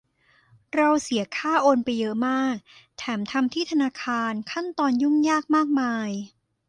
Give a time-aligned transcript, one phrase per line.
[0.75, 2.55] เราเสียค่าโอนไปเยอะมาก
[2.97, 6.09] แถมทำที่ธนาคารขั้นตอนยุ่งยากมากมาย